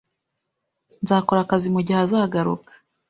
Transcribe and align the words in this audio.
Nzakora 1.01 1.39
akazi 1.43 1.67
mugihe 1.75 1.99
azagaruka 2.05 2.71